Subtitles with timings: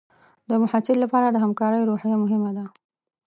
[0.49, 2.65] د محصل لپاره د همکارۍ روحیه مهمه ده.